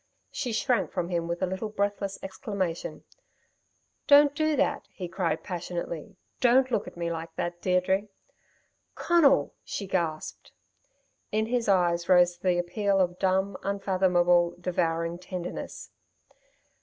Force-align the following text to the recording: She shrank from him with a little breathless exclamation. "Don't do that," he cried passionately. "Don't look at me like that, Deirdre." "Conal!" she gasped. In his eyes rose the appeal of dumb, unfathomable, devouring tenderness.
She 0.31 0.51
shrank 0.51 0.89
from 0.91 1.09
him 1.09 1.27
with 1.27 1.43
a 1.43 1.45
little 1.45 1.69
breathless 1.69 2.17
exclamation. 2.23 3.03
"Don't 4.07 4.33
do 4.33 4.55
that," 4.55 4.87
he 4.91 5.07
cried 5.07 5.43
passionately. 5.43 6.15
"Don't 6.39 6.71
look 6.71 6.87
at 6.87 6.97
me 6.97 7.11
like 7.11 7.29
that, 7.35 7.61
Deirdre." 7.61 8.07
"Conal!" 8.95 9.53
she 9.63 9.85
gasped. 9.85 10.53
In 11.31 11.45
his 11.45 11.69
eyes 11.69 12.09
rose 12.09 12.39
the 12.39 12.57
appeal 12.57 12.99
of 12.99 13.19
dumb, 13.19 13.55
unfathomable, 13.61 14.55
devouring 14.59 15.19
tenderness. 15.19 15.91